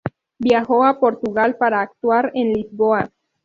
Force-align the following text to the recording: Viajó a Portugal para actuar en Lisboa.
Viajó 0.39 0.83
a 0.83 0.99
Portugal 0.99 1.57
para 1.57 1.81
actuar 1.81 2.31
en 2.33 2.53
Lisboa. 2.53 3.11